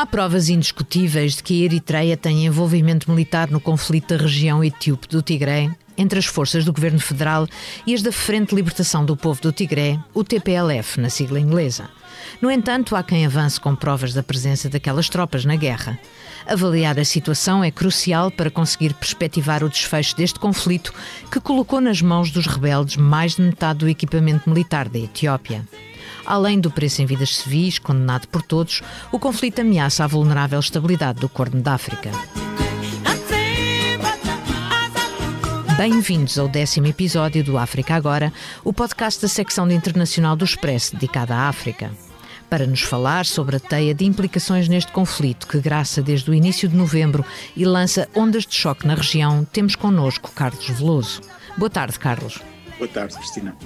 [0.00, 5.06] há provas indiscutíveis de que a Eritreia tem envolvimento militar no conflito da região etíope
[5.06, 7.46] do Tigré entre as forças do governo federal
[7.86, 11.90] e as da Frente de Libertação do Povo do Tigré, o TPLF, na sigla inglesa.
[12.40, 15.98] No entanto, há quem avance com provas da presença daquelas tropas na guerra.
[16.46, 20.94] Avaliar a situação é crucial para conseguir perspectivar o desfecho deste conflito
[21.30, 25.62] que colocou nas mãos dos rebeldes mais de metade do equipamento militar da Etiópia.
[26.30, 31.18] Além do preço em vidas civis, condenado por todos, o conflito ameaça a vulnerável estabilidade
[31.18, 32.12] do Corno da África.
[35.76, 40.92] Bem-vindos ao décimo episódio do África Agora, o podcast da secção de internacional do Expresso
[40.92, 41.90] dedicada à África.
[42.48, 46.68] Para nos falar sobre a teia de implicações neste conflito que graça desde o início
[46.68, 47.24] de novembro
[47.56, 51.22] e lança ondas de choque na região, temos connosco Carlos Veloso.
[51.58, 52.38] Boa tarde, Carlos.
[52.78, 53.56] Boa tarde, Cristina.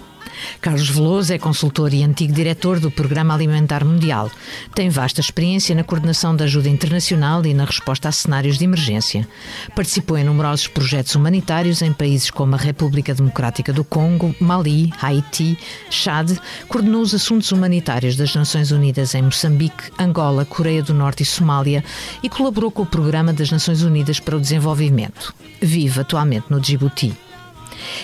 [0.61, 4.31] Carlos Veloso é consultor e antigo diretor do Programa Alimentar Mundial.
[4.75, 9.27] Tem vasta experiência na coordenação da ajuda internacional e na resposta a cenários de emergência.
[9.75, 15.59] Participou em numerosos projetos humanitários em países como a República Democrática do Congo, Mali, Haiti,
[15.91, 16.33] Chad,
[16.69, 21.85] coordenou os assuntos humanitários das Nações Unidas em Moçambique, Angola, Coreia do Norte e Somália
[22.23, 25.35] e colaborou com o Programa das Nações Unidas para o Desenvolvimento.
[25.61, 27.24] Vive atualmente no Djibouti.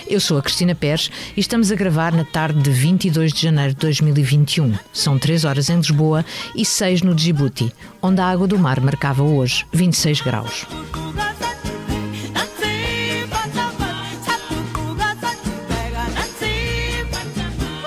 [0.07, 3.73] Eu sou a Cristina Pérez e estamos a gravar na tarde de 22 de janeiro
[3.73, 4.73] de 2021.
[4.93, 6.25] São 3 horas em Lisboa
[6.55, 10.65] e 6 no Djibouti, onde a água do mar marcava hoje 26 graus.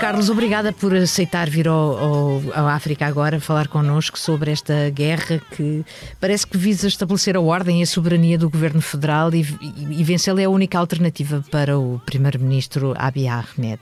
[0.05, 5.41] Carlos, obrigada por aceitar vir ao, ao, ao, África agora falar connosco sobre esta guerra
[5.57, 5.83] que
[6.21, 10.05] parece que visa estabelecer a ordem e a soberania do governo federal e, e, e
[10.05, 13.81] vencê-la é a única alternativa para o primeiro-ministro Abiy Ahmed.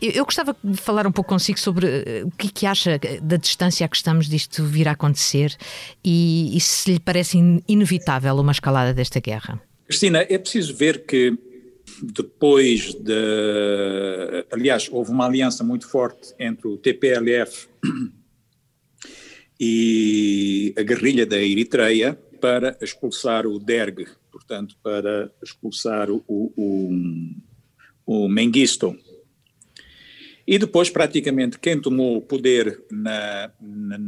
[0.00, 3.00] Eu, eu, gostava de falar um pouco consigo sobre uh, o que, é que acha
[3.20, 5.56] da distância a que estamos disto vir a acontecer
[6.04, 7.36] e, e se lhe parece
[7.66, 9.60] inevitável uma escalada desta guerra.
[9.88, 11.36] Cristina, é preciso ver que
[12.02, 14.39] depois de.
[14.52, 17.68] Aliás, houve uma aliança muito forte entre o TPLF
[19.60, 26.90] e a guerrilha da Eritreia para expulsar o Derg, portanto, para expulsar o, o,
[28.06, 28.98] o Mengistu.
[30.46, 33.98] E depois, praticamente, quem tomou o poder na, na,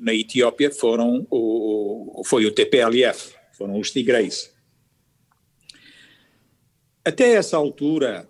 [0.00, 4.52] na Etiópia foram o, foi o TPLF, foram os tigreis.
[7.04, 8.28] Até essa altura,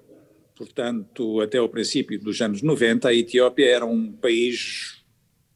[0.59, 5.01] portanto, até o princípio dos anos 90, a Etiópia era um país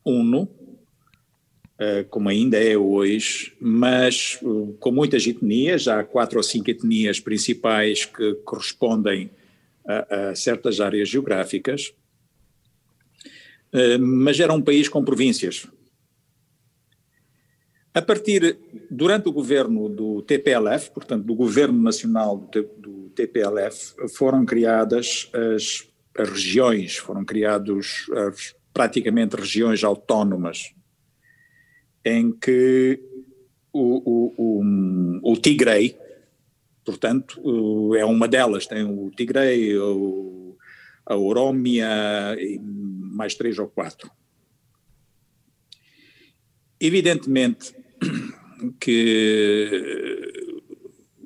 [0.04, 0.48] uno,
[1.78, 7.18] eh, como ainda é hoje, mas eh, com muitas etnias, há quatro ou cinco etnias
[7.18, 9.28] principais que correspondem
[9.84, 11.92] a, a certas áreas geográficas,
[13.72, 15.66] eh, mas era um país com províncias.
[17.94, 18.58] A partir,
[18.90, 25.86] durante o governo do TPLF, portanto, do governo nacional do, TPLF foram criadas as,
[26.16, 30.74] as regiões, foram criados as, praticamente regiões autónomas,
[32.02, 32.98] em que
[33.70, 35.94] o, o, o, o Tigrei,
[36.84, 40.56] portanto, é uma delas, tem o Tigrei, o,
[41.04, 44.10] a Orômia e mais três ou quatro.
[46.80, 47.81] Evidentemente
[48.78, 50.32] que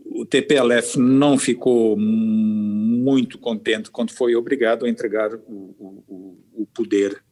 [0.04, 7.22] o TPLF não ficou muito contente quando foi obrigado a entregar o, o, o poder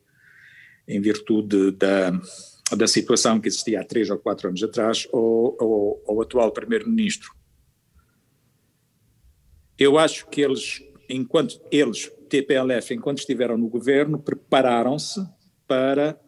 [0.87, 2.12] em virtude da,
[2.77, 7.32] da situação que existia há três ou quatro anos atrás ao, ao, ao atual primeiro-ministro.
[9.78, 15.21] Eu acho que eles, enquanto eles, TPLF, enquanto estiveram no governo, prepararam-se
[15.66, 16.21] para,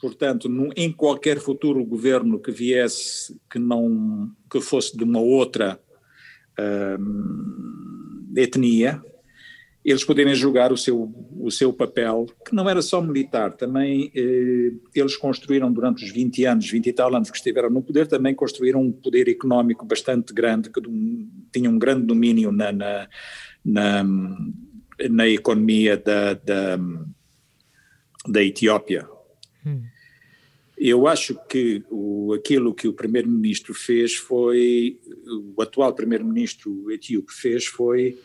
[0.00, 5.80] portanto, em qualquer futuro governo que viesse, que não, que fosse de uma outra
[6.58, 9.02] uh, etnia,
[9.84, 14.72] eles poderem jogar o seu, o seu papel, que não era só militar, também eh,
[14.94, 18.34] eles construíram durante os 20 anos, 20 e tal anos que estiveram no poder, também
[18.34, 20.80] construíram um poder económico bastante grande, que
[21.52, 23.08] tinha um grande domínio na, na,
[23.62, 24.04] na,
[25.10, 26.78] na economia da, da,
[28.26, 29.06] da Etiópia.
[29.64, 29.82] Hum.
[30.76, 34.98] Eu acho que o, aquilo que o primeiro-ministro fez foi,
[35.56, 38.18] o atual primeiro-ministro etíope fez foi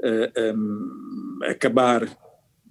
[0.00, 2.08] uh, eh, um, acabar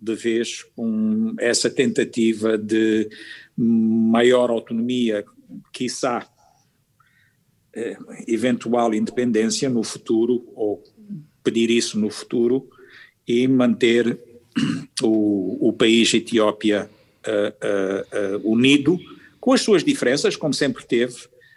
[0.01, 3.07] de vez com essa tentativa de
[3.56, 5.24] maior autonomia,
[5.71, 6.27] quiçá
[7.75, 10.83] uh, eventual independência no futuro, ou
[11.44, 12.68] pedir isso no futuro,
[13.27, 14.18] e manter
[15.04, 16.89] o, o país Etiópia
[17.27, 19.00] uh, unido,
[19.39, 21.16] com as suas diferenças, como sempre teve,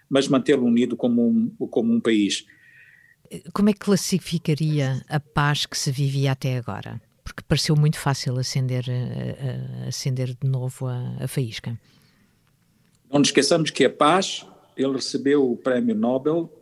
[0.09, 2.45] mas mantê-lo unido como um, como um país.
[3.53, 7.01] Como é que classificaria a paz que se vivia até agora?
[7.25, 8.85] Porque pareceu muito fácil acender,
[9.89, 11.79] acender de novo a, a faísca.
[13.11, 16.53] Não nos esqueçamos que a paz, ele recebeu o prémio Nobel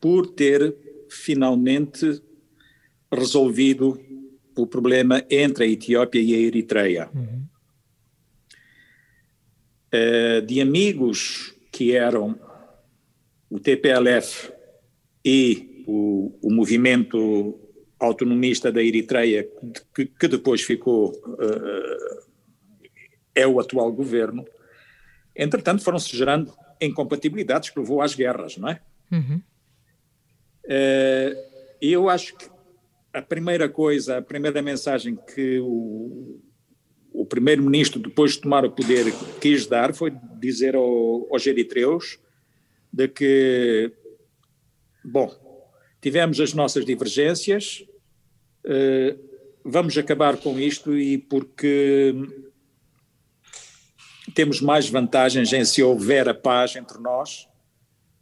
[0.00, 0.74] por ter
[1.08, 2.22] finalmente
[3.12, 4.00] resolvido
[4.56, 7.10] o problema entre a Etiópia e a Eritreia.
[7.14, 7.39] Uhum.
[9.92, 12.38] Uh, de amigos que eram
[13.48, 14.52] o TPLF
[15.24, 17.58] e o, o movimento
[17.98, 19.48] autonomista da Eritreia,
[19.94, 22.26] que, que depois ficou, uh,
[23.34, 24.44] é o atual governo,
[25.36, 28.80] entretanto foram-se gerando incompatibilidades que levou às guerras, não é?
[29.12, 29.42] Uhum.
[30.64, 31.36] Uh,
[31.80, 32.48] eu acho que
[33.12, 36.40] a primeira coisa, a primeira mensagem que o,
[37.12, 42.18] o primeiro-ministro, depois de tomar o poder, quis dar foi dizer ao, aos eritreus
[42.92, 43.92] de que,
[45.04, 45.32] bom,
[46.00, 47.84] tivemos as nossas divergências,
[48.64, 49.18] uh,
[49.64, 52.14] vamos acabar com isto e porque
[54.34, 57.48] temos mais vantagens em se houver a paz entre nós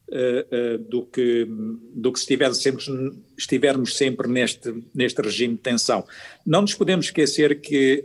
[0.08, 1.46] uh, uh, do, que,
[1.94, 2.84] do que se estiver sempre,
[3.36, 6.04] estivermos sempre neste, neste regime de tensão.
[6.44, 8.02] Não nos podemos esquecer que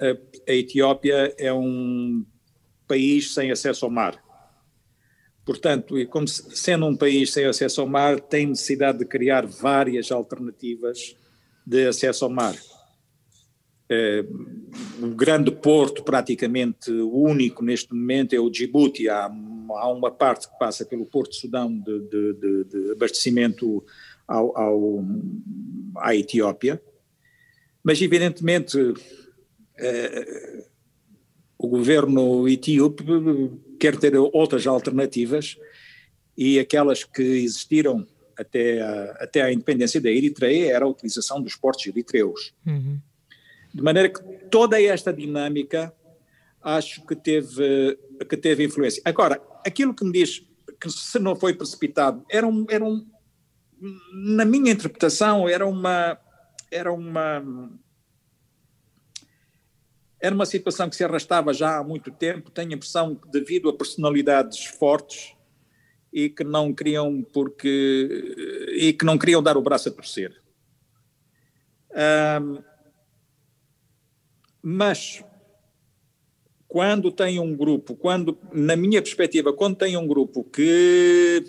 [0.47, 2.25] a, Etiópia é um
[2.87, 4.21] país sem acesso ao mar.
[5.45, 10.11] Portanto, e como sendo um país sem acesso ao mar, tem necessidade de criar várias
[10.11, 11.15] alternativas
[11.65, 12.55] de acesso ao mar.
[13.89, 14.25] É,
[15.01, 19.09] o grande porto praticamente único neste momento é o Djibouti.
[19.09, 23.83] Há, há uma parte que passa pelo Porto Sudão de, de, de, de abastecimento
[24.27, 25.05] ao, ao,
[25.97, 26.81] à Etiópia,
[27.83, 28.77] mas evidentemente
[31.57, 33.03] o governo etíope
[33.79, 35.57] quer ter outras alternativas
[36.37, 38.05] e aquelas que existiram
[38.37, 42.53] até a, até a independência da Eritreia era a utilização dos portos eritreus.
[42.65, 42.99] Uhum.
[43.73, 45.93] De maneira que toda esta dinâmica
[46.61, 47.97] acho que teve,
[48.29, 49.01] que teve influência.
[49.05, 50.45] Agora, aquilo que me diz
[50.79, 53.05] que se não foi precipitado, era um, era um
[54.13, 56.17] na minha interpretação, era uma,
[56.71, 57.43] era uma
[60.23, 63.67] era uma situação que se arrastava já há muito tempo, tenho a impressão que devido
[63.67, 65.35] a personalidades fortes
[66.13, 70.41] e que não queriam porque e que não queriam dar o braço a torcer.
[72.41, 72.63] Um,
[74.61, 75.21] mas
[76.69, 81.43] quando tem um grupo, quando na minha perspectiva, quando tem um grupo que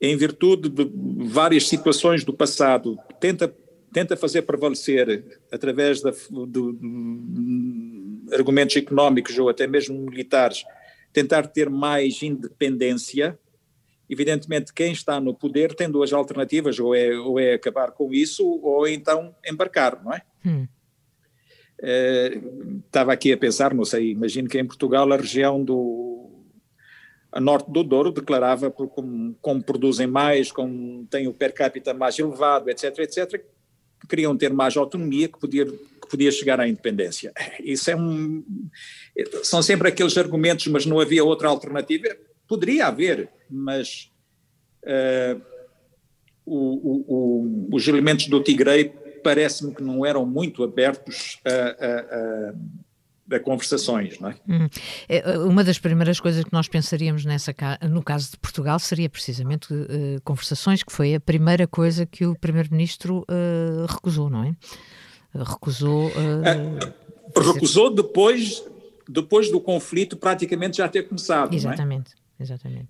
[0.00, 0.88] em virtude de
[1.26, 3.52] várias situações do passado tenta
[3.92, 10.64] tenta fazer prevalecer, através de, de, de, argumentos económicos ou até mesmo militares,
[11.12, 13.38] tentar ter mais independência.
[14.08, 18.46] Evidentemente, quem está no poder tem duas alternativas, ou é, ou é acabar com isso,
[18.46, 20.22] ou então embarcar, não é?
[20.44, 20.66] Hum.
[21.80, 26.18] Uh, estava aqui a pensar, não sei, imagino que em Portugal a região do
[27.30, 31.92] a norte do Douro declarava por como, como produzem mais, como têm o per capita
[31.92, 33.44] mais elevado, etc, etc,
[34.06, 37.32] queriam ter mais autonomia, que podia, que podia chegar à independência.
[37.62, 38.44] Isso é um.
[39.42, 42.08] São sempre aqueles argumentos, mas não havia outra alternativa.
[42.46, 44.10] Poderia haver, mas
[44.84, 45.40] uh,
[46.44, 52.50] o, o, o, os elementos do Tigray parece-me que não eram muito abertos a, a
[52.50, 52.54] a
[53.44, 54.36] conversações, não é?
[54.48, 54.68] Hum.
[55.08, 55.38] é?
[55.38, 57.54] Uma das primeiras coisas que nós pensaríamos nessa,
[57.90, 62.34] no caso de Portugal seria precisamente uh, conversações, que foi a primeira coisa que o
[62.34, 64.52] primeiro-ministro uh, recusou, não é?
[65.34, 66.06] Recusou.
[66.08, 68.64] Uh, recusou depois,
[69.06, 71.54] depois do conflito praticamente já ter começado.
[71.54, 72.42] Exatamente, é?
[72.42, 72.88] exatamente.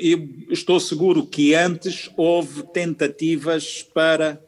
[0.00, 4.40] eu estou seguro que antes houve tentativas para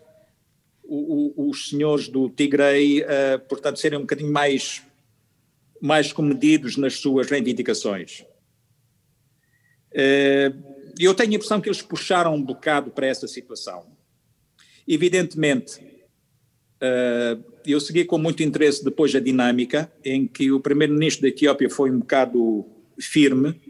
[0.88, 4.82] os senhores do Tigray, uh, portanto, serem um bocadinho mais,
[5.80, 8.24] mais comedidos nas suas reivindicações.
[9.92, 13.86] Uh, eu tenho a impressão que eles puxaram um bocado para essa situação.
[14.86, 15.78] Evidentemente,
[16.82, 21.68] uh, eu segui com muito interesse depois a dinâmica em que o primeiro-ministro da Etiópia
[21.68, 22.64] foi um bocado
[22.98, 23.60] firme,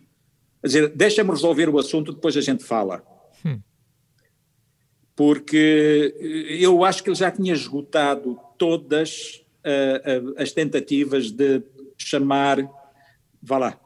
[0.62, 3.04] a dizer, deixa-me resolver o assunto, depois a gente fala.
[5.18, 6.14] Porque
[6.60, 11.60] eu acho que ele já tinha esgotado todas uh, uh, as tentativas de
[11.96, 12.58] chamar,
[13.42, 13.80] vá lá,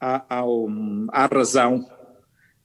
[0.00, 0.42] à,
[1.12, 1.86] à razão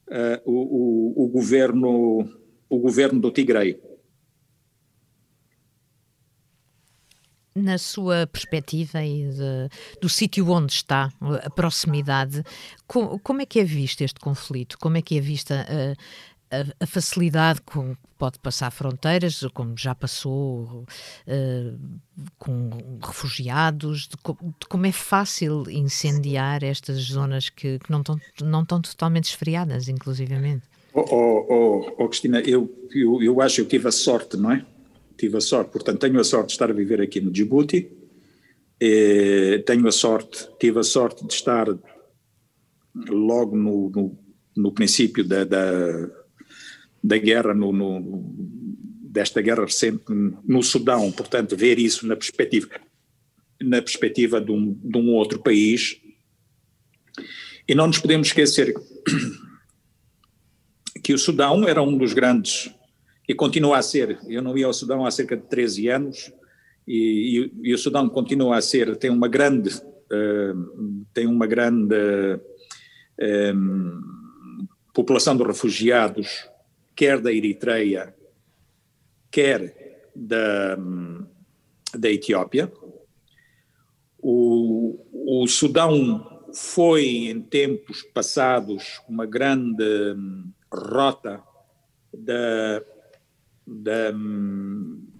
[0.07, 2.27] uh, o, o, o, governo,
[2.67, 3.79] o governo do Tigray.
[7.55, 9.69] Na sua perspectiva e de,
[10.01, 12.43] do sítio onde está, a proximidade,
[12.87, 14.79] com, como é que é visto este conflito?
[14.79, 15.63] Como é que é vista
[16.53, 20.85] a, a, facilidade com que pode passar fronteiras, como já passou
[21.27, 21.79] uh,
[22.37, 22.69] com
[23.01, 28.81] refugiados, de, de, como é fácil incendiar estas zonas que, que não, estão, não estão
[28.81, 30.63] totalmente esfriadas, inclusivamente?
[30.93, 34.63] Oh, oh, oh, Cristina, eu, eu, eu acho que eu tive a sorte, não é?
[35.17, 37.91] Tive a sorte, portanto, tenho a sorte de estar a viver aqui no Djibouti,
[39.65, 41.67] tenho a sorte, tive a sorte de estar
[43.09, 44.19] logo no, no,
[44.55, 46.09] no princípio da, da,
[47.03, 48.33] da guerra, no, no,
[49.03, 52.69] desta guerra recente no Sudão, portanto, ver isso na perspectiva,
[53.61, 55.99] na perspectiva de um, de um outro país.
[57.67, 58.73] E não nos podemos esquecer
[61.03, 62.73] que o Sudão era um dos grandes,
[63.27, 66.31] e continua a ser, eu não ia ao Sudão há cerca de 13 anos,
[66.87, 71.95] e, e, e o Sudão continua a ser, tem uma grande, uh, tem uma grande
[71.95, 73.53] uh,
[74.93, 76.49] população de refugiados,
[76.95, 78.13] quer da Eritreia,
[79.31, 80.77] quer da,
[81.95, 82.71] da Etiópia.
[84.19, 90.15] O, o Sudão foi, em tempos passados, uma grande
[90.71, 91.41] rota
[92.13, 92.83] da,
[93.65, 94.11] da,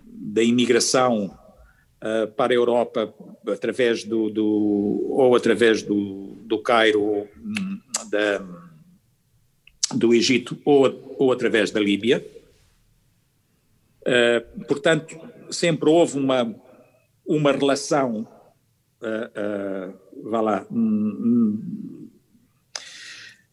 [0.05, 3.13] da imigração uh, para a Europa
[3.47, 7.27] através do, do ou através do, do Cairo,
[8.09, 8.62] da,
[9.97, 12.25] do Egito ou, ou através da Líbia.
[14.01, 15.17] Uh, portanto,
[15.49, 16.53] sempre houve uma,
[17.25, 18.27] uma relação,
[19.01, 20.67] uh, uh, vá lá,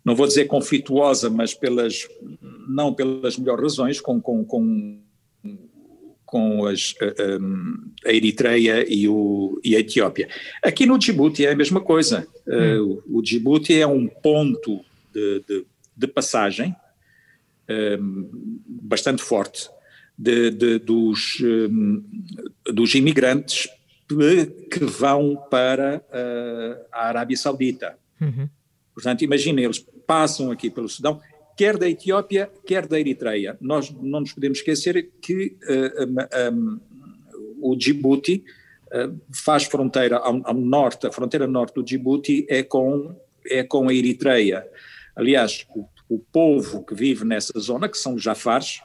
[0.04, 2.08] não vou dizer conflituosa, mas pelas,
[2.68, 5.00] não pelas melhores razões, com, com, com,
[6.24, 10.28] com as, a, a Eritreia e, o, e a Etiópia.
[10.62, 12.26] Aqui no Djibouti é a mesma coisa.
[12.48, 13.02] Hum.
[13.08, 14.80] O Djibouti é um ponto
[15.12, 15.66] de, de,
[16.00, 16.74] de passagem
[18.00, 18.28] um,
[18.66, 19.68] bastante forte
[20.16, 22.02] de, de, dos, um,
[22.66, 23.68] dos imigrantes
[24.70, 27.96] que vão para uh, a Arábia Saudita.
[28.20, 28.48] Uhum.
[28.92, 31.20] Portanto, imaginem, eles passam aqui pelo Sudão,
[31.56, 33.56] quer da Etiópia, quer da Eritreia.
[33.60, 36.80] Nós não nos podemos esquecer que uh, um, um,
[37.60, 38.42] o Djibouti
[38.88, 43.14] uh, faz fronteira ao, ao, norte, a fronteira norte do Djibouti é com,
[43.46, 44.66] é com a Eritreia.
[45.14, 48.80] Aliás, o, o povo que vive nessa zona, que são os Jafares,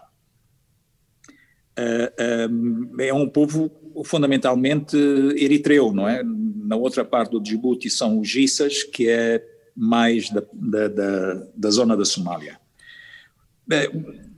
[1.78, 3.72] uh, um, é um povo
[4.04, 4.98] fundamentalmente
[5.38, 6.24] eritreu, não é?
[6.24, 11.70] Na outra parte do Djibouti são os Gissas, que é mais da, da, da, da
[11.70, 12.60] zona da Somália.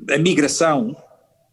[0.09, 0.95] A migração,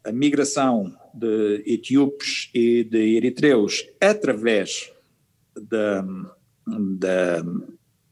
[0.04, 4.92] a migração de etíopes e de eritreus através
[5.56, 6.04] da,
[6.66, 7.44] da,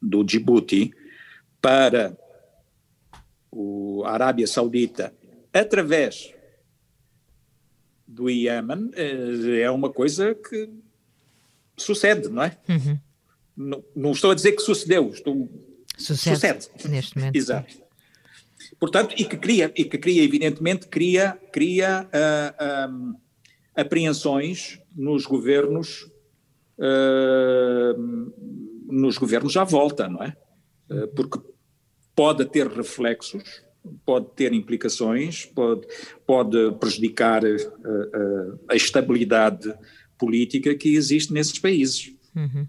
[0.00, 0.92] do Djibouti
[1.62, 2.18] para
[4.04, 5.14] a Arábia Saudita
[5.52, 6.34] através
[8.06, 10.68] do Iêmen eh, é uma coisa que
[11.76, 12.58] sucede, não é?
[12.68, 12.98] Uhum.
[13.56, 15.48] Não, não, estou a dizer que sucedeu, estou,
[15.96, 16.68] sucede, sucede.
[16.88, 17.36] neste momento.
[17.36, 17.74] Exato.
[18.78, 23.16] Portanto, e que cria, e que cria evidentemente, cria, cria uh,
[23.74, 26.10] apreensões nos governos,
[26.78, 28.32] uh,
[28.86, 30.36] nos governos à volta, não é?
[31.14, 31.38] Porque
[32.14, 33.62] pode ter reflexos,
[34.04, 35.86] pode ter implicações, pode,
[36.26, 37.42] pode prejudicar
[38.68, 39.72] a estabilidade
[40.18, 42.14] política que existe nesses países.
[42.34, 42.66] Uhum.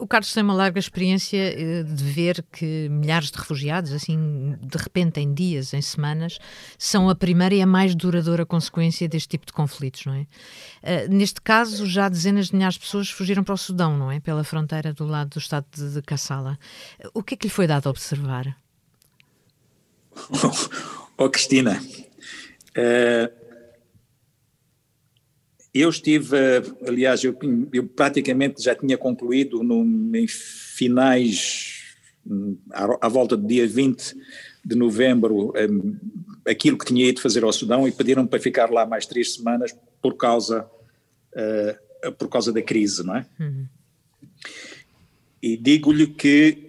[0.00, 4.78] O Carlos tem uma larga experiência eh, de ver que milhares de refugiados, assim, de
[4.78, 6.38] repente, em dias, em semanas,
[6.76, 10.26] são a primeira e a mais duradoura consequência deste tipo de conflitos, não é?
[10.82, 14.20] Eh, neste caso, já dezenas de milhares de pessoas fugiram para o Sudão, não é?
[14.20, 16.58] Pela fronteira do lado do estado de Kassala.
[17.14, 18.56] O que é que lhe foi dado a observar?
[21.20, 21.82] Oh, Cristina,
[22.76, 23.47] uh,
[25.80, 26.36] eu estive,
[26.86, 27.36] aliás, eu,
[27.72, 31.96] eu praticamente já tinha concluído no, em finais,
[32.72, 34.14] à, à, volta do dia 20
[34.64, 35.96] de novembro, um,
[36.46, 39.74] aquilo que tinha ido fazer ao Sudão e pediram para ficar lá mais três semanas
[40.00, 40.68] por causa,
[41.34, 43.26] uh, por causa da crise, não é?
[43.38, 43.66] Uhum.
[45.42, 46.68] E digo-lhe que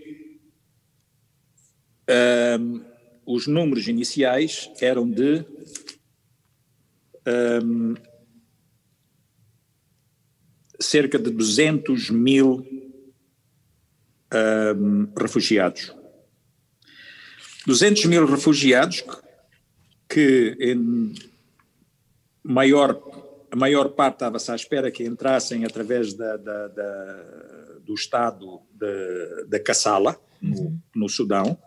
[2.59, 2.81] um,
[3.25, 5.45] os números iniciais eram de
[7.63, 7.95] um,
[10.79, 12.65] cerca de 200 mil
[14.75, 15.95] um, refugiados.
[17.65, 19.03] 200 mil refugiados
[20.07, 21.13] que, em
[22.43, 22.99] maior
[23.51, 27.23] a maior parte estava-se à espera que entrassem através da, da, da,
[27.83, 28.61] do estado
[29.47, 31.57] da Kassala, no, no Sudão,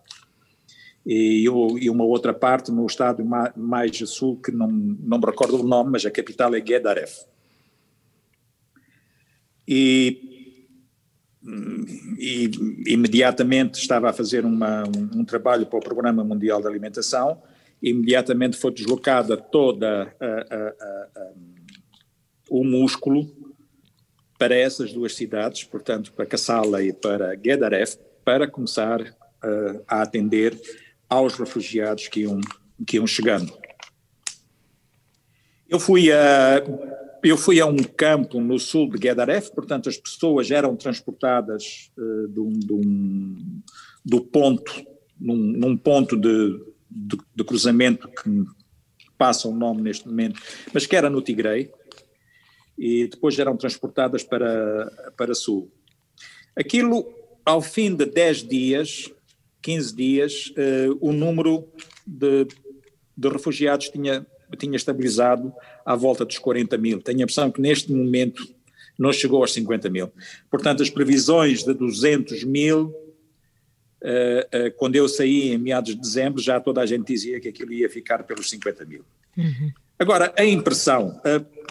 [1.04, 3.24] e, e, uma outra parte no estado
[3.56, 7.24] mais a sul, que não, não me recordo o nome, mas a capital é Guedaref.
[9.66, 10.58] E,
[12.18, 12.50] e
[12.86, 17.42] imediatamente estava a fazer uma, um, um, trabalho para o Programa Mundial de Alimentação,
[17.82, 20.68] imediatamente foi deslocada toda a, a,
[21.16, 21.32] a,
[22.48, 23.28] o músculo
[24.38, 30.60] para essas duas cidades, portanto para Kassala e para Guedaref, para começar uh, a atender
[31.08, 32.40] aos refugiados que iam,
[32.86, 33.52] que iam chegando.
[35.68, 36.62] Eu fui a
[37.22, 42.28] eu fui a um campo no sul de Guedaref, portanto as pessoas eram transportadas uh,
[42.28, 43.62] de um, de um,
[44.04, 44.72] do ponto,
[45.20, 46.60] num, num ponto de,
[46.90, 48.44] de, de, cruzamento que
[49.16, 50.40] passa o nome neste momento,
[50.74, 51.70] mas que era no Tigrei,
[52.76, 55.70] e depois eram transportadas para, para sul.
[56.56, 57.06] Aquilo,
[57.44, 59.12] ao fim de 10 dias,
[59.62, 61.68] 15 dias, uh, o número
[62.04, 62.46] de,
[63.16, 64.26] de refugiados tinha,
[64.56, 65.52] tinha estabilizado
[65.84, 67.00] à volta dos 40 mil.
[67.00, 68.46] Tenho a impressão que neste momento
[68.98, 70.12] não chegou aos 50 mil.
[70.50, 72.94] Portanto, as previsões de 200 mil,
[74.02, 77.48] uh, uh, quando eu saí em meados de dezembro, já toda a gente dizia que
[77.48, 79.04] aquilo ia ficar pelos 50 mil.
[79.36, 79.72] Uhum.
[79.98, 81.20] Agora, a impressão,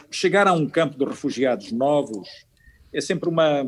[0.09, 2.29] chegar a um campo de refugiados novos
[2.93, 3.65] é sempre uma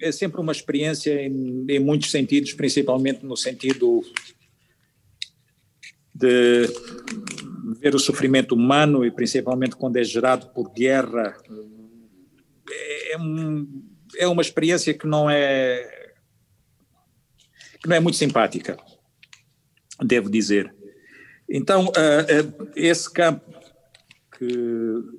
[0.00, 4.02] é sempre uma experiência em, em muitos sentidos, principalmente no sentido
[6.14, 6.66] de
[7.80, 11.36] ver o sofrimento humano e principalmente quando é gerado por guerra.
[12.70, 13.16] É,
[14.18, 15.96] é uma experiência que não é
[17.80, 18.76] que não é muito simpática,
[20.02, 20.74] devo dizer.
[21.48, 23.48] Então, uh, uh, esse campo
[24.36, 24.46] que,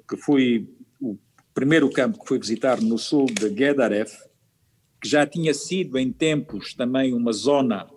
[0.07, 1.17] que fui, o
[1.53, 4.13] primeiro campo que fui visitar no sul de Gedaref,
[5.01, 7.87] que já tinha sido em tempos também uma zona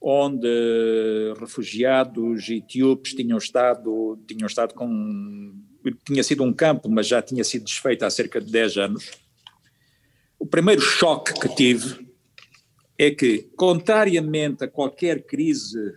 [0.00, 5.54] onde refugiados etíopes tinham estado, tinham estado com,
[6.06, 9.10] tinha sido um campo, mas já tinha sido desfeito há cerca de 10 anos.
[10.38, 12.08] O primeiro choque que tive
[12.96, 15.94] é que, contrariamente a qualquer crise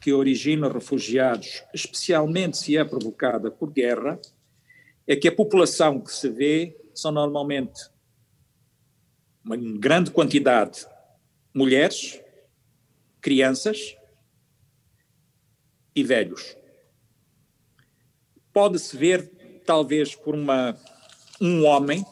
[0.00, 4.18] que origina refugiados, especialmente se é provocada por guerra,
[5.06, 7.90] é que a população que se vê são normalmente
[9.44, 10.86] uma grande quantidade
[11.54, 12.20] mulheres,
[13.20, 13.96] crianças
[15.94, 16.56] e velhos.
[18.52, 19.30] Pode-se ver,
[19.64, 20.76] talvez, por uma,
[21.40, 22.04] um homem,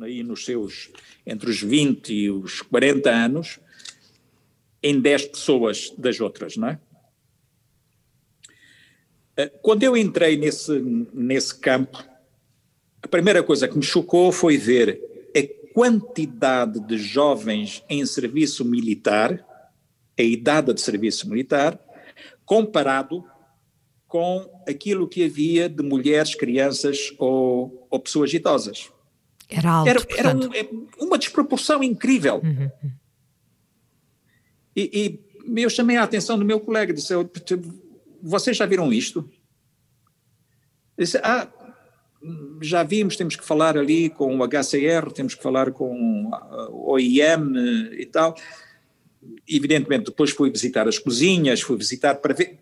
[0.00, 0.90] aí nos seus,
[1.24, 3.60] entre os 20 e os 40 anos,
[4.82, 6.80] em 10 pessoas das outras, não é?
[9.36, 10.78] Eh, quando eu entrei nesse,
[11.12, 12.04] nesse campo,
[13.02, 15.06] a primeira coisa que me chocou foi ver
[15.76, 19.46] quantidade de jovens em serviço militar,
[20.18, 21.78] a idade de serviço militar,
[22.44, 23.24] comparado
[24.06, 28.90] com aquilo que havia de mulheres, crianças ou, ou pessoas idosas.
[29.48, 32.40] Era alto, Era, era um, é uma desproporção incrível.
[32.42, 32.70] Uhum.
[34.74, 35.20] E,
[35.54, 37.12] e, eu chamei a atenção do meu colega, disse,
[38.22, 39.28] vocês já viram isto?
[40.98, 41.48] Disse, ah,
[42.60, 46.30] já vimos, temos que falar ali com o HCR, temos que falar com
[46.70, 48.34] o OIM e tal.
[49.48, 52.58] Evidentemente, depois fui visitar as cozinhas, fui visitar para ver,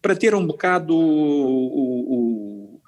[0.00, 2.80] para ter um bocado o, o,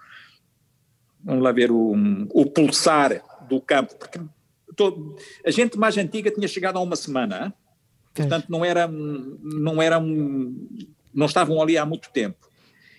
[1.23, 1.95] vamos lá ver, o,
[2.31, 4.21] o pulsar do campo, porque
[4.77, 7.55] todo, a gente mais antiga tinha chegado há uma semana,
[8.15, 10.55] portanto não era, não eram,
[11.13, 12.49] não estavam ali há muito tempo.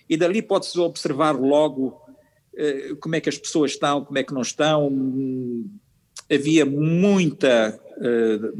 [0.08, 2.04] E dali pode-se observar logo
[2.56, 4.90] eh, como é que as pessoas estão, como é que não estão.
[6.30, 7.80] Havia muita.
[8.00, 8.52] Eh,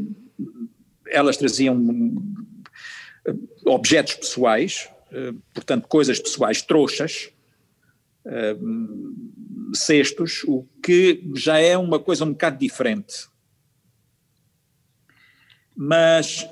[1.14, 1.76] elas traziam
[3.26, 4.88] eh, objetos pessoais,
[5.54, 7.30] portanto, coisas pessoais trouxas,
[9.72, 13.28] cestos, o que já é uma coisa um bocado diferente.
[15.76, 16.44] Mas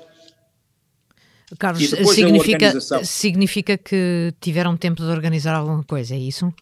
[1.57, 6.53] Carlos, significa, significa que tiveram tempo de organizar alguma coisa, é isso?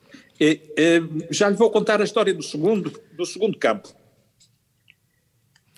[1.30, 3.94] já lhe vou contar a história do segundo, do segundo campo.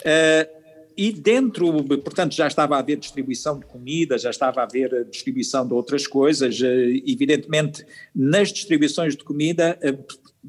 [0.06, 0.50] Eh,
[0.96, 5.68] e dentro, portanto, já estava a haver distribuição de comida, já estava a haver distribuição
[5.68, 6.62] de outras coisas.
[6.62, 9.80] Eh, evidentemente, nas distribuições de comida,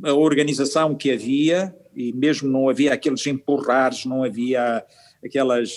[0.03, 4.85] a, a organização que havia, e mesmo não havia aqueles empurrares, não havia
[5.25, 5.77] aquelas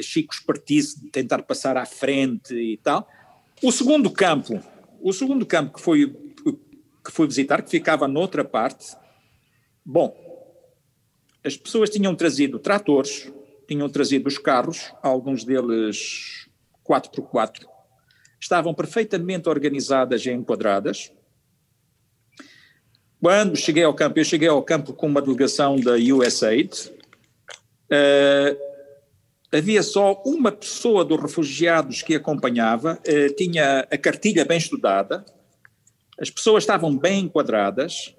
[0.00, 3.08] chicos partice de tentar passar à frente e tal.
[3.62, 4.60] O segundo campo,
[5.00, 6.14] o segundo campo que foi
[7.04, 8.94] que fui visitar, que ficava noutra parte.
[9.84, 10.14] Bom,
[11.42, 13.32] as pessoas tinham trazido tratores,
[13.70, 16.48] tinham trazido os carros, alguns deles
[16.84, 17.64] 4x4,
[18.40, 21.12] estavam perfeitamente organizadas e enquadradas.
[23.20, 26.90] Quando cheguei ao campo, eu cheguei ao campo com uma delegação da USAID,
[27.92, 28.58] uh,
[29.52, 35.24] havia só uma pessoa dos refugiados que acompanhava, uh, tinha a cartilha bem estudada,
[36.18, 38.16] as pessoas estavam bem enquadradas,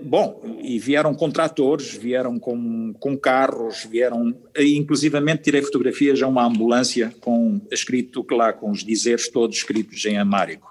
[0.00, 6.44] bom, e vieram com tratores, vieram com, com carros, vieram, inclusivamente tirei fotografias a uma
[6.44, 10.70] ambulância com escrito lá, com os dizeres todos escritos em amárico.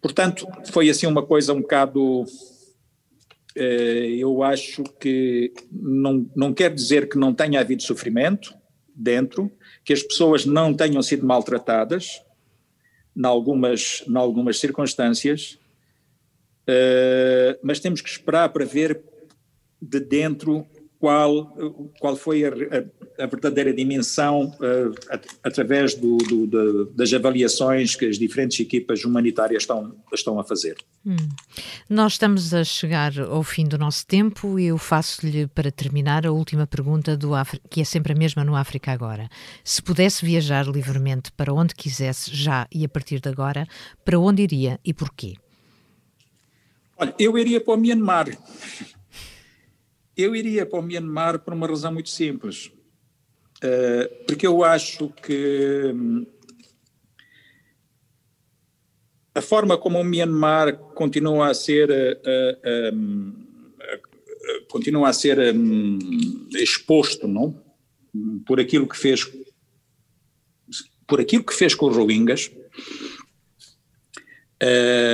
[0.00, 7.08] Portanto, foi assim uma coisa um bocado, uh, eu acho que não, não quer dizer
[7.08, 8.54] que não tenha havido sofrimento
[8.94, 9.50] dentro,
[9.82, 12.22] que as pessoas não tenham sido maltratadas,
[13.16, 15.58] em algumas, em algumas circunstâncias,
[16.68, 19.02] Uh, mas temos que esperar para ver
[19.80, 20.66] de dentro
[21.04, 21.54] qual,
[22.00, 28.18] qual foi a, a, a verdadeira dimensão uh, através do, do, das avaliações que as
[28.18, 30.76] diferentes equipas humanitárias estão, estão a fazer.
[31.04, 31.16] Hum.
[31.90, 36.32] Nós estamos a chegar ao fim do nosso tempo e eu faço-lhe, para terminar, a
[36.32, 39.28] última pergunta, do Afri que é sempre a mesma no África Agora.
[39.62, 43.66] Se pudesse viajar livremente para onde quisesse, já e a partir de agora,
[44.06, 45.34] para onde iria e porquê?
[47.04, 48.38] Olha, eu iria para o Myanmar.
[50.16, 52.72] Eu iria para o Myanmar por uma razão muito simples.
[53.62, 56.26] Uh, porque eu acho que hum,
[59.34, 63.44] a forma como o Myanmar continua a ser uh, uh,
[64.68, 67.62] continua a ser um, exposto, não?
[68.46, 69.30] Por aquilo que fez
[71.06, 72.50] por aquilo que fez com os Rohingyas,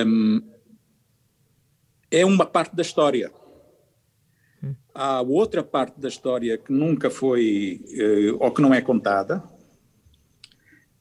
[0.06, 0.49] um,
[2.10, 3.30] é uma parte da história.
[4.94, 9.42] Há outra parte da história que nunca foi, uh, ou que não é contada.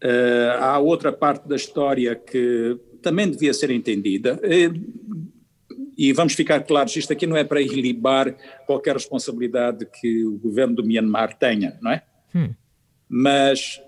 [0.01, 4.35] Uh, há outra parte da história que também devia ser entendida.
[4.35, 5.19] Uh,
[5.97, 8.33] e vamos ficar claros, isto aqui não é para ilibar
[8.65, 12.03] qualquer responsabilidade que o governo do Myanmar tenha, não é?
[12.33, 12.53] Hum.
[13.09, 13.81] Mas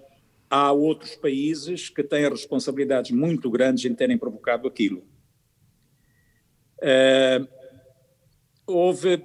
[0.49, 5.03] há outros países que têm responsabilidades muito grandes em terem provocado aquilo.
[6.81, 7.47] Uh,
[8.65, 9.23] houve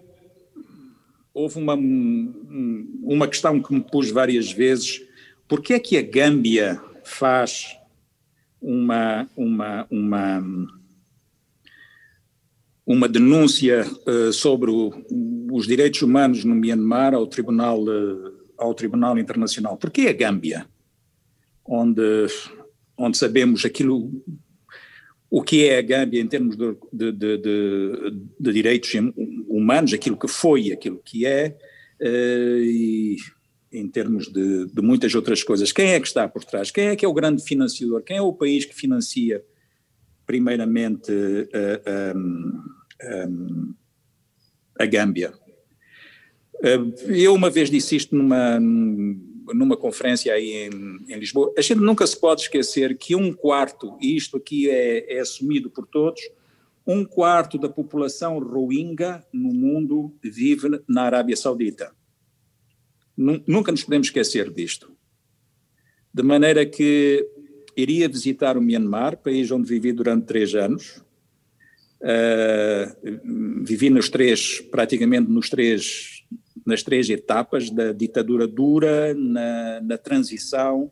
[1.37, 5.03] houve uma, uma questão que me pus várias vezes,
[5.47, 7.77] por que é que a Gâmbia faz
[8.59, 10.67] uma, uma, uma,
[12.87, 14.91] uma denúncia uh, sobre o,
[15.53, 19.77] os direitos humanos no Myanmar ao Tribunal, uh, ao Tribunal Internacional?
[19.77, 20.67] Por que a Gâmbia?
[21.63, 22.29] Onde,
[22.97, 24.11] onde sabemos aquilo
[25.31, 27.39] o que é a Gâmbia em termos de, de, de,
[28.39, 28.93] de, direitos
[29.49, 31.57] humanos, aquilo que foi, aquilo que é,
[32.01, 33.17] uh, e
[33.73, 35.73] em termos de, muitas outras coisas.
[35.73, 36.71] Quem é que está por trás?
[36.71, 38.03] Quem é que é o grande financiador?
[38.03, 39.45] Quem é o país que financia,
[40.25, 42.63] primeiramente, uh, eh, um,
[43.05, 43.75] um,
[44.79, 45.33] a Gâmbia?
[47.07, 48.59] Eu uma vez disse isto numa
[49.55, 53.97] numa conferência aí em, em, Lisboa, a gente nunca se pode esquecer que um quarto,
[54.01, 56.21] e isto aqui é, é assumido por todos,
[56.87, 61.93] um quarto da população rohingya no mundo vive na Arábia Saudita.
[63.17, 64.93] Nunca nos podemos esquecer disto.
[66.13, 67.27] De maneira que
[67.77, 71.03] iria visitar o Myanmar, país onde vivi durante três anos.
[72.01, 76.16] Uh, vivi nos três, praticamente nos três
[76.67, 80.91] nas três etapas da ditadura dura, na, na transição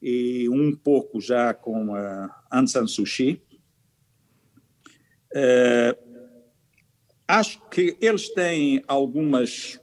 [0.00, 3.42] e um pouco já com a Aung San Suu Kyi.
[5.34, 5.96] Uh,
[7.28, 9.78] acho que eles têm algumas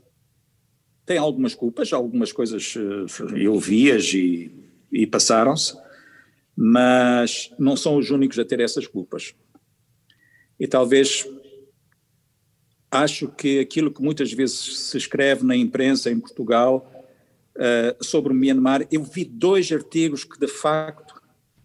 [1.06, 4.52] têm algumas culpas, algumas coisas eh, eu vi-as e,
[4.92, 5.76] e passaram-se,
[6.56, 9.34] mas não são os únicos a ter essas culpas.
[10.60, 11.28] E talvez
[12.92, 16.92] acho que aquilo que muitas vezes se escreve na imprensa em Portugal
[17.56, 21.22] uh, sobre o Myanmar, eu vi dois artigos que de facto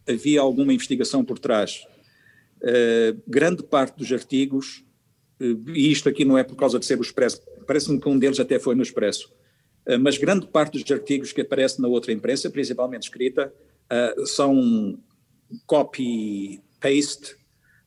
[0.07, 1.87] havia alguma investigação por trás.
[2.61, 4.85] Uh, grande parte dos artigos,
[5.41, 8.19] uh, e isto aqui não é por causa de ser o Expresso, parece-me que um
[8.19, 9.33] deles até foi no Expresso,
[10.01, 13.53] mas grande parte dos artigos que aparecem na outra imprensa, principalmente escrita,
[14.25, 14.99] são
[15.67, 17.37] copy-paste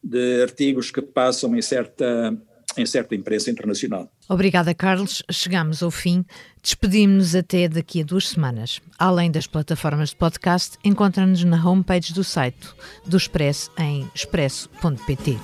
[0.03, 2.39] de artigos que passam em certa
[2.81, 4.11] em certa imprensa internacional.
[4.27, 5.23] Obrigada, Carlos.
[5.31, 6.25] Chegamos ao fim.
[6.61, 8.81] Despedimos-nos até daqui a duas semanas.
[8.99, 12.67] Além das plataformas de podcast, encontra-nos na homepage do site
[13.05, 15.37] do Expresso em expresso.pt.